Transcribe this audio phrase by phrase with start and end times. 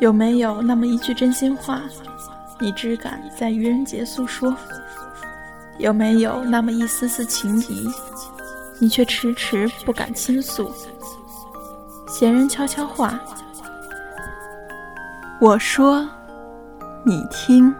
[0.00, 1.82] 有没有那么一句真心话，
[2.58, 4.56] 你只敢在愚人节诉说？
[5.76, 7.86] 有没有那么一丝丝情谊，
[8.78, 10.72] 你却迟迟不敢倾诉？
[12.08, 13.20] 闲人悄悄话，
[15.38, 16.08] 我说，
[17.04, 17.74] 你听。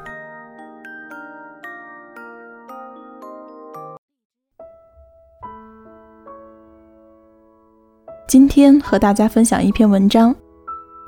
[8.28, 10.36] 今天和大家分享一篇文章。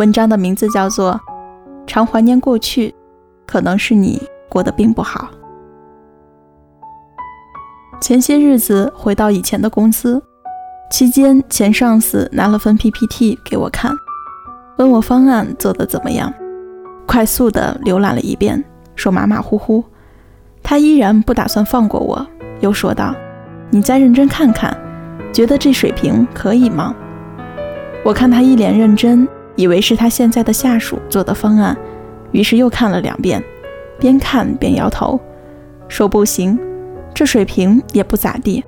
[0.02, 1.12] 文章的名字叫做
[1.86, 2.92] 《常怀念过去，
[3.46, 5.28] 可能是你过得并不好》。
[8.00, 10.20] 前些日子回到以前的公司，
[10.90, 13.92] 期间前上司拿了份 PPT 给我看，
[14.76, 16.34] 问我方案做得怎么样。
[17.06, 18.64] 快速的浏览了一遍，
[18.96, 19.84] 说马马虎虎。
[20.64, 22.26] 他依然不打算放过我，
[22.58, 23.14] 又说道
[23.70, 24.76] ：“你再认真看看，
[25.32, 26.92] 觉得这水平可以吗？”
[28.04, 29.28] 我看他一脸认真。
[29.56, 31.76] 以为是他现在的下属做的方案，
[32.30, 33.42] 于是又看了两遍，
[33.98, 35.20] 边看边摇头，
[35.88, 36.58] 说不行，
[37.12, 38.64] 这水平也不咋地，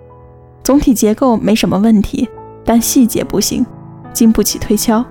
[0.63, 2.29] 总体结构没什么问题，
[2.65, 3.65] 但细节不行，
[4.13, 5.05] 经不起推敲，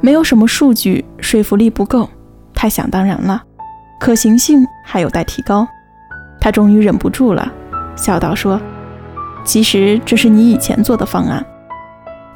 [0.00, 2.08] 没有什么数据，说服力不够，
[2.54, 3.42] 太想当然了，
[3.98, 5.66] 可行性还有待提高。
[6.40, 7.50] 他终于忍不住了，
[7.96, 8.60] 笑道说
[9.44, 11.42] ：“其实这是你以前做的方案。”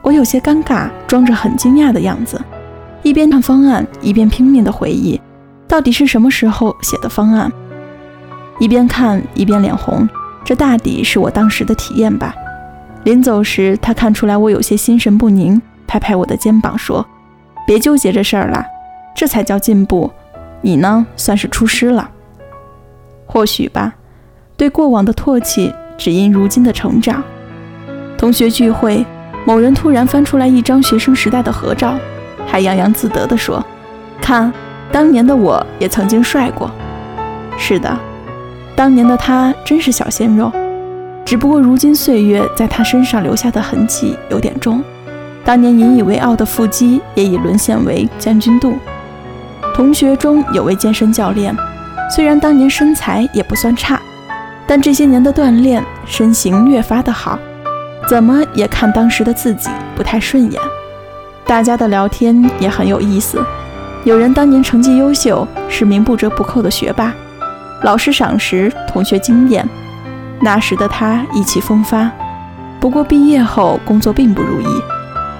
[0.01, 2.38] 我有些尴尬，装着很惊讶的样子。
[3.03, 5.21] 一边看方案，一边拼命地回忆，
[5.67, 7.51] 到底是什么时候写的方案。
[8.59, 10.09] 一边看一边脸红，
[10.45, 12.35] 这大抵是我当时的体验吧。
[13.05, 17.07] 临走时，他看出来我有些心神不宁，拍拍我的肩膀说
[17.67, 18.65] ：“别纠结这事儿了，
[19.15, 20.11] 这才叫进步。
[20.61, 22.11] 你呢，算是出师了。
[23.27, 23.95] 或许吧，
[24.57, 27.23] 对过往的唾弃，只因如今的成长。”
[28.19, 29.07] 同学聚会，
[29.47, 31.97] 某人突然翻出来一张学生时代的合照。
[32.51, 33.63] 还洋洋自得地说
[34.21, 34.51] ：“看，
[34.91, 36.71] 当年的我也曾经帅过。
[37.59, 37.95] 是的，
[38.75, 40.51] 当年的他真是小鲜肉，
[41.25, 44.83] 只不过如今岁月在他身上留下的痕迹有点重。
[45.45, 48.75] 当年引以为傲的腹肌也已沦陷为将军肚。
[49.75, 51.55] 同学中有位健身教练，
[52.15, 54.01] 虽然当年身材也不算差，
[54.67, 57.39] 但这些年的锻炼，身形越发的好，
[58.09, 60.61] 怎么也看当时的自己不太顺眼。”
[61.48, 63.42] 大家的聊天也很有意思，
[64.04, 67.10] 有人当年成绩优秀，是名不折不扣的学霸，
[67.84, 69.66] 老师赏识，同学惊艳。
[70.42, 72.10] 那时的他意气风发，
[72.78, 74.66] 不过毕业后工作并不如意，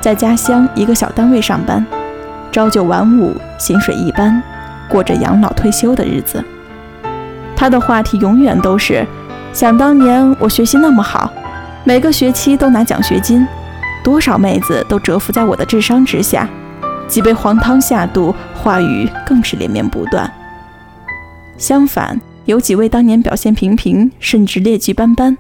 [0.01, 1.85] 在家乡一个小单位上班，
[2.51, 4.43] 朝九晚五，薪水一般，
[4.89, 6.43] 过着养老退休的日子。
[7.55, 9.07] 他的话题永远都是，
[9.53, 11.31] 想当年我学习那么好，
[11.85, 13.47] 每个学期都拿奖学金。
[14.09, 16.49] 多少妹子都折服在我的智商之下，
[17.07, 20.33] 几杯黄汤下肚，话语更是连绵不断。
[21.59, 25.37] 相反，有几位当年表现平平，甚至劣迹斑斑，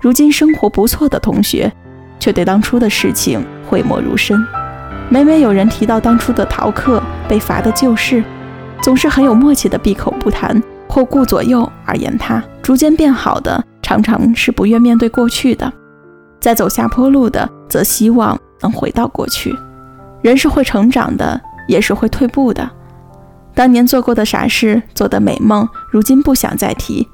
[0.00, 1.72] 如今生活不错的同学，
[2.18, 4.44] 却对当初的事情讳莫如深。
[5.08, 8.24] 每每有人提到当初的逃课、被罚的旧事，
[8.82, 12.42] 总是很有默契的闭口不谈，或顾左右而言他。
[12.60, 15.72] 逐渐变好的，常常是不愿面对过去的。
[16.40, 19.54] 在走下坡路的，则希望能回到过去。
[20.22, 22.68] 人是会成长的，也是会退步的。
[23.54, 27.06] 当年做过的傻事，做的美梦，如今不想再提，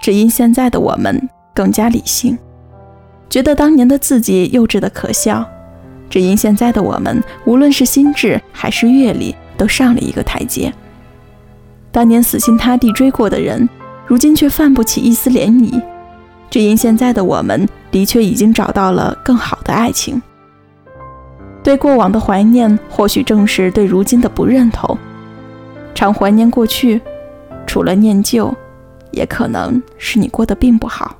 [0.00, 2.36] 只因现在的我们更加理性，
[3.30, 5.44] 觉得当年的自己幼稚的可笑。
[6.08, 10.72] 只因现在的我们，无论是心智还是阅历，都上了一个台阶。
[11.90, 13.68] 当年死心塌地追过的人，
[14.06, 15.82] 如今却泛不起一丝涟漪。
[16.56, 20.22] 只因现在的我们的确已经找到了更好的爱情。
[21.62, 24.96] 对过往的怀念，或许正是对如今的不认同。
[25.94, 26.98] 常怀念过去，
[27.66, 28.56] 除了念旧，
[29.10, 31.14] 也可能是你过得并不好。